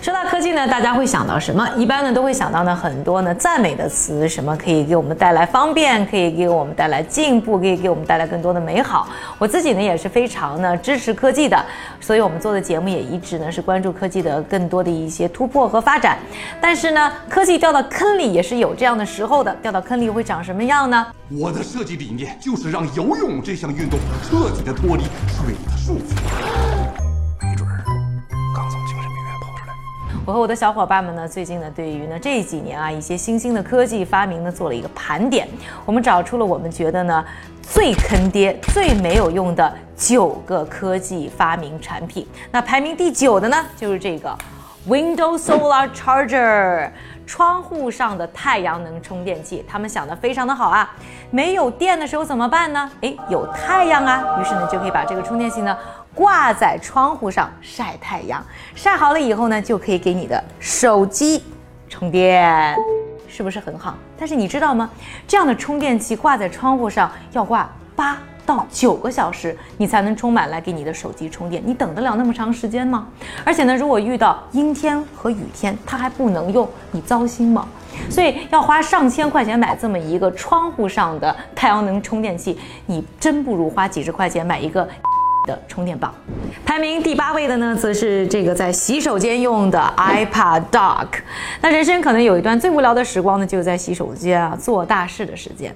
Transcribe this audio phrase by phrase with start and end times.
[0.00, 1.66] 说到科技呢，大家会想到什么？
[1.78, 9.08] 一般呢都会想到呢很多呢赞美的词，什么可以给我们带来方便，可以给我们带来进步，可以给我们带来更多的美好。
[9.38, 11.64] 我自己呢也是非常呢支持科技的，
[12.00, 16.18] 所以我们做的节目也一直呢是关注科技的更多的一些突破和发展。
[16.60, 21.06] 但是呢，科技掉到坑里也是有这样的时候的，掉到坑里会长什么样呢？
[21.30, 26.83] 我的设计理念就是让游泳这项运动彻底的脱离水的束缚。
[30.26, 35.46] 我和我的小伙伴们呢，最近呢，对于呢这几年啊一些新兴的科技发明呢，做了一个盘点。
[35.84, 37.22] 我们找出了我们觉得呢
[37.60, 42.26] 最坑爹、最没有用的九个科技发明产品。
[42.50, 44.34] 那排名第九的呢，就是这个
[44.88, 46.90] Windows Solar Charger。
[47.26, 50.94] 窗户上的太阳能充电器，他们想的非常的好啊！
[51.30, 52.90] 没有电的时候怎么办呢？
[53.00, 55.74] 诶，有太阳啊，于是呢就可以把这个充电器呢
[56.14, 61.42] 挂在窗户上晒太阳，晒好了以后呢就可以给你的手机
[61.88, 62.76] 充电，
[63.28, 63.94] 是不是很好？
[64.16, 64.88] 但是你知道吗？
[65.26, 68.18] 这样的充电器挂在窗户上要挂八。
[68.46, 73.08] 到九个小时，你才能充满来给你的手机充电，你等得了那么长时间吗？
[73.42, 77.66] 而且呢，如果遇到阴天和雨天，它还不能用，你糟心吗？
[78.10, 84.86] 所以要花上千块钱买这么一个窗户上的太阳能充电器，你真不如花几十块钱买一个
[85.44, 86.14] 的充电宝。
[86.64, 91.08] 排名第八位的呢，则是这个在洗手间用的 iPad Dock。
[91.60, 95.74] 那人生可能有一段最无聊的时光呢，就是在洗手间啊做大事的时间。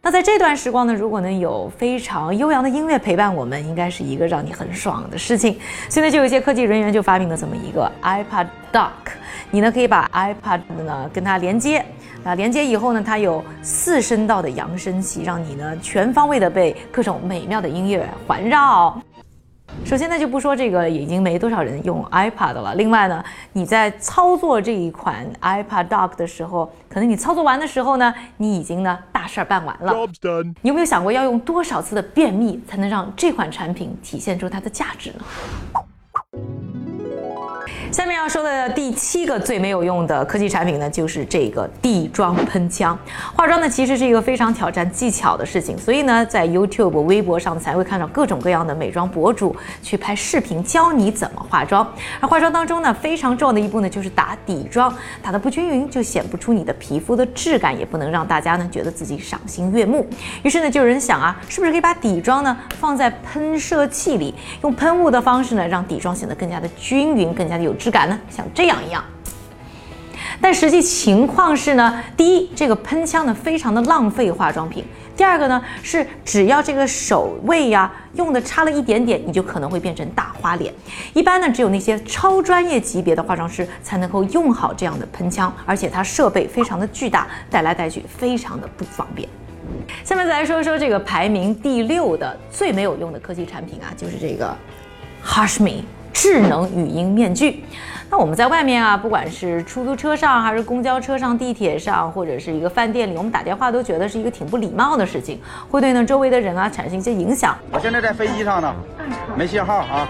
[0.00, 5.58] 那在这段时光呢，如果能有非常悠扬的音乐陪伴我们，应该是一个让你很爽的事情。
[5.90, 8.90] 现在就有一些科技人员就发明了这么一个 iPad Dock，
[9.50, 11.84] 你呢可以把 iPad 呢跟它连接，
[12.22, 19.00] 那连接以后呢，它有四声道的扬声器，让你呢全方位的被各种美妙的音乐环绕。
[19.84, 22.74] 首先呢，就不说这个已经没多少人用 iPad 了。
[22.74, 23.22] 另外呢，
[23.52, 29.94] 你在操作这一款 iPad Dock 的时候，可能你操作完的时候呢，你已经呢大事儿办完了。
[30.62, 35.77] 你有没有想过要用多少次的便秘才能让这款产品体现出它的价值呢？
[38.18, 42.98] 要说的第七个最没有用的科技产品呢，就是这个地妆喷枪。
[43.34, 51.88] 化妆呢，其实是一个非常挑战技巧的事情，所以呢，在 YouTube、微博上才会看到各种各样的美妆博主去拍视频教你怎么化妆。
[52.20, 54.92] 而化妆当中呢，非常重要的一步呢，就是打底妆，
[55.22, 60.04] 打得不均匀就显不出你的皮肤的质感，也不能让大家呢觉得自己赏心悦目。
[60.42, 67.78] 于是呢，就有人想啊，是不是可以把底妆呢放在喷射器里，用喷雾的方式呢，让底妆显得更加的均匀，更加的有。
[67.78, 69.04] 质感呢，像这样一样，
[70.40, 74.82] 但实际情况是呢，第一，这个喷枪呢非常的浪费化妆品；
[75.16, 80.72] 第二个呢是，只要这个手位呀用的差了一点点，你就可能会变成大花脸。
[81.12, 89.28] 一般呢，只有那些超专业级别的化妆师才能够用好这样的喷枪，而且它设备非常的巨大，带来带去非常的不方便。
[90.04, 94.56] 下面再来说一说这个排名第六的最没有用的科技产品啊，就是这个
[95.24, 95.82] Hushme。
[96.12, 97.64] 智能语音面具，
[98.10, 107.56] 那我们在外面啊，不管是出租车上，还是公交车上、地铁上，或者是一个饭店里，我们打电话都觉得是一个挺不礼貌的事情，会对呢周围的人啊产生一些影响。
[107.70, 108.74] 我现在在飞机上呢，
[109.36, 110.08] 没信号啊。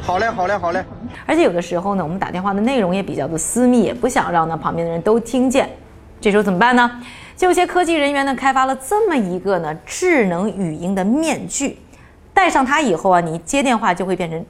[0.00, 0.84] 好嘞，好嘞，好嘞。
[1.26, 5.68] 而且有的时候呢，我们打电话的内容也比较的私密，也不想让呢旁边的人都听见。
[6.20, 6.90] 这时候怎么办呢？
[7.36, 11.78] 就有些科技人员呢开发了这么一个呢智能语音的面具，
[12.32, 14.44] 戴上它以后啊，你接电话就会变成。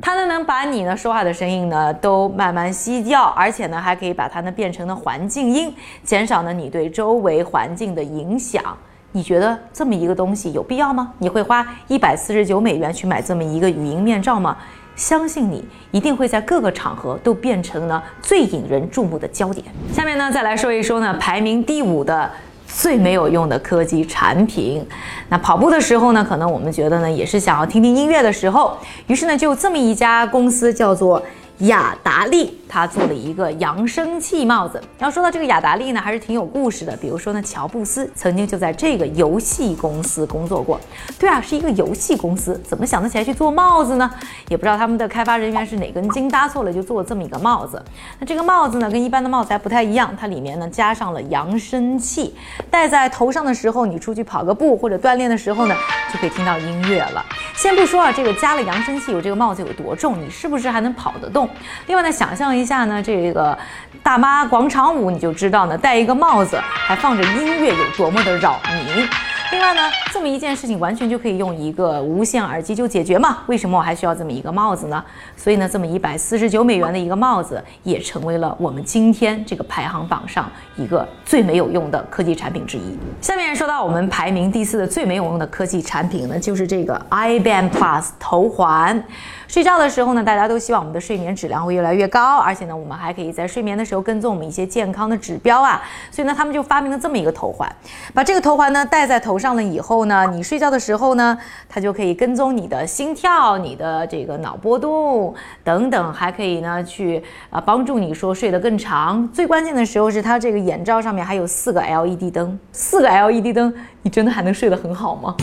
[0.00, 8.64] 它呢能把你呢说话的声音呢都慢慢吸掉，而且呢还可以把它呢变成了环境音，减少呢你对周围环境的影响。
[9.12, 11.12] 你觉得这么一个东西有必要吗？
[11.18, 14.56] 你会花一百四十九美元去买这么一个语音面罩吗？
[14.96, 19.66] 相信你一定会在各个场合都变成呢最引人注目的焦点。
[19.92, 22.30] 下面呢再来说一说呢排名第五的。
[22.68, 24.86] 最没有用的科技产品，
[25.28, 28.76] 那跑步的时候呢，可能我们觉得呢，也是想要听听音乐的时候，
[29.06, 31.22] 于是呢，就这么一家公司叫做。
[31.62, 34.80] 雅达利，他做了一个扬声器帽子。
[34.98, 36.96] 然后说到这个雅达利呢，还是挺有故事的。
[36.96, 40.78] 比如说呢，乔布斯曾经就在这个游戏公司工作过。
[41.18, 44.10] 对啊，是一个游戏公司，怎么想得起来去做帽子呢？
[44.48, 47.82] 也不知道他们的开发人员是哪根筋搭错了，就做了这么一个帽子。
[48.18, 52.34] 那这个帽子呢，跟一般的帽子还不太一样，它里面呢加上了扬声器，
[52.70, 55.74] 戴在头上的时候，你出去跑个步或者锻炼的时候呢，
[56.12, 57.24] 就可以听到音乐了。
[57.54, 61.48] 先不说啊，这个加了扬声器有这个帽子有多重，你是不是还能跑得动？
[61.86, 63.56] 另外呢，想象一下呢，这个
[64.02, 69.08] 大妈广场舞，你就知道呢，戴一个帽子还放着音乐有多么的扰民。
[69.50, 69.80] 另外呢，
[70.12, 73.38] 这么一件事情完全就可以用一个无线耳机就解决嘛？
[73.46, 75.02] 为什么我还需要这么一个帽子呢？
[75.36, 82.98] 所以呢，这么一百四十九美元的一个帽子也成为了我们今天这个排行榜上一个最没有用的科技产品之一。
[83.22, 89.02] 下面说到我们排名第四的最没有用的科技产品呢，就是这个 iBand Plus 头环。
[89.46, 95.82] 睡觉的时候呢，大家都希望我们的睡眠质量会越来越高，而且呢，我们还可以在睡眠的时候跟踪我们一些健康的指标啊。
[96.10, 97.66] 所以呢，他们就发明了这么一个头环，
[98.12, 101.38] 把这个头环呢戴在头上了以后呢，你睡觉的时候呢，
[101.68, 109.28] 它就可以跟踪你的心跳、你的这个脑波动等等，还可以呢去啊帮助你说睡得更长。
[109.32, 115.34] 最关键的时候是它这个眼罩上面还有四个 LED 灯，四个 LED 灯，你真的还能睡得很好吗？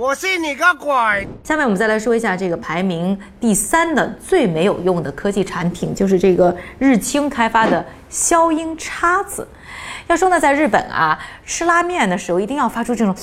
[0.00, 1.26] 我信你个鬼！
[1.42, 9.44] 下面我们再来说一下这个排名第三的最没有用的科技产品，就是这个日清开发的消音叉子。
[10.08, 13.14] 要说呢，在日本啊，吃拉面的时候一定要发出这种。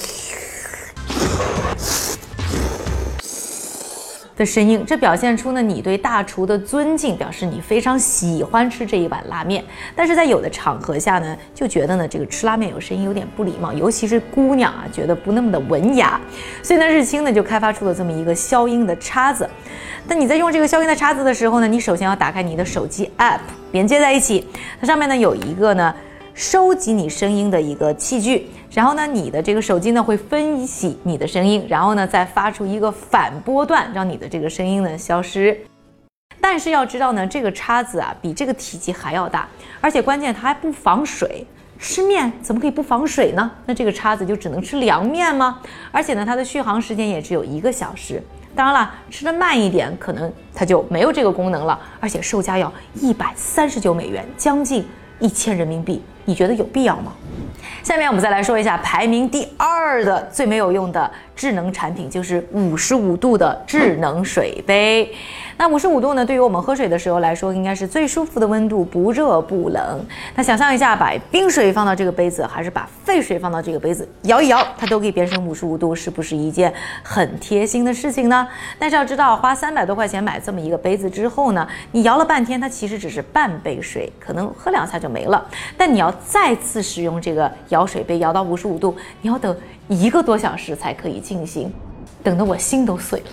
[4.37, 9.63] 的声音，这表现出呢你对大厨的尊敬，表示你非常喜欢吃这一碗拉面。
[9.95, 16.19] 但是在有的场合下呢，就觉得呢这个吃拉面有声音有点不礼貌，尤其是姑娘啊，觉得不那么的文雅。
[16.61, 19.49] 所以呢，日清呢就开发出了这么一个消音的叉子。
[20.07, 23.39] 但你在用这个消音的叉子的时候呢，你首先要打开你的手机 App，
[23.71, 24.45] 连接在一起，
[24.81, 25.95] 它上面呢有一个呢
[26.35, 28.47] 收集你声音的一个器具。
[28.69, 35.57] 然后呢，你的这个手机呢会分析你的声音，然后呢再发出一个反波段，让你的这个声音呢消失。
[36.41, 39.47] 但是要知道呢，这个叉子啊比这个体积还要大，
[39.79, 41.47] 而且关键它还不防水。
[41.79, 43.49] 吃面怎么可以不防水呢？
[43.65, 45.59] 那这个叉子就只能吃凉面吗？
[45.91, 48.21] 而且呢，它的续航时间也只有一个小时。
[48.53, 51.79] 当然了，吃的慢一点，可能它就没有这个功能了。
[51.99, 54.85] 而且售价要一百三十九美元，将近
[55.19, 56.03] 一千人民币。
[56.25, 57.13] 你觉得有必要吗？
[57.83, 65.13] 下面我们再来说一下排名第二的最没有用的智能产品，就是五十五度的智能水杯。
[65.57, 66.25] 那五十五度呢？
[66.25, 70.05] 对于我们喝水的时候来说，应该是最舒服的温度，不热不冷。
[70.35, 78.45] 那想象一下，把冰水放到这个杯子，还是把沸水放到这个杯子，摇一摇，它都可以变成五十五度，是不是一件很贴心的事情呢？
[78.77, 85.45] 但是要知道，花三百多块钱买这么一个杯子之后呢，你摇了半天，它其实只是半杯水，可能喝两下就没了。
[85.77, 89.55] 但你要再次使用这个摇水杯，摇到五十五度，你要等
[89.87, 91.71] 一个多小时才可以进行，
[92.23, 93.25] 等得我心都碎了。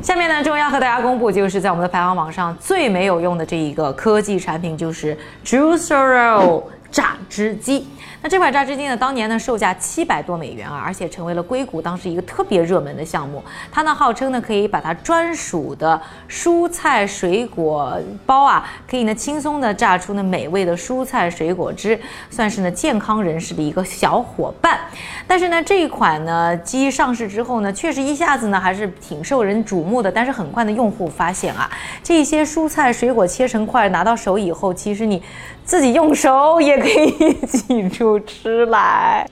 [0.00, 7.86] 下面呢，重要和大家公布，就是在我们的排行榜上最没有用的这一个科技产品，就是 Juicero 榨汁机。
[8.20, 13.42] 那这款榨汁机呢，当年呢售价七百多美元啊，而且成为了硅谷当时一个特别热门的项目。
[13.70, 21.98] 它呢号称呢可以把它专属的蔬菜水果包啊，可以呢轻松的榨出呢美味的蔬菜水果汁，
[22.30, 24.78] 算是呢健康人士的一个小伙伴。
[25.26, 30.12] 但是呢这一款呢机上市之后呢，确实一下子呢还是挺受人瞩目的。
[30.12, 31.70] 但是很快的用户发现啊，
[32.02, 35.22] 这些蔬菜水果切成块拿到手以后，其实你
[35.64, 38.18] 自己用手也可以挤出。
[38.20, 39.28] 吃来，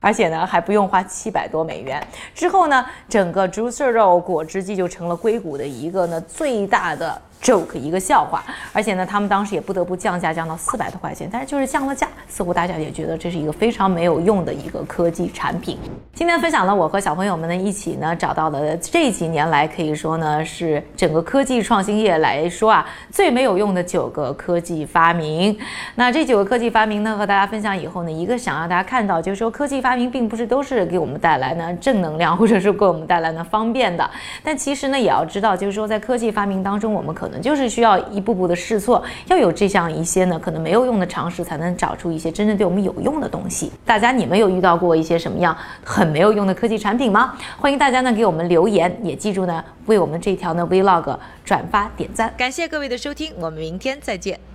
[0.00, 2.04] 而且呢还不用花七百多美元。
[2.34, 7.22] 之后呢，整个 Juicer 肉果汁机就成了硅谷的一个呢最大的。
[7.42, 11.28] joke 一个笑话，而且呢，他们当时也不得不降价，降到四百多块钱。
[11.30, 15.78] 但是就是降了价，似乎大家也觉得这是一个非常没有用的一个科技产品。
[16.14, 25.56] 今天分享了我和小朋友们呢一起呢找到了这几年来可以说呢是整个科技创新业来说啊最没有用的九个科技发明。
[25.94, 34.08] 那这九个科技发明呢和大家分享以后呢，一个想让大家看到就是说科技发明并不是都是给我们带来呢正能量，或者是给我们带来呢方便的。
[34.42, 43.70] 但其实呢也要知道，就是说在科技发明当中，我们可能就是需要一步步的试错，要有这样一些呢可能没有用的尝试，才能找出一些真正对我们有用的东西。
[43.84, 47.34] 大家，你们有遇到过一些什么样很没有用的科技产品吗？
[47.58, 52.32] 欢迎大家呢给我们留言，也记住呢为我们这条呢 Vlog 转发点赞。
[52.36, 54.46] 感谢各位的收听，我们明天再见。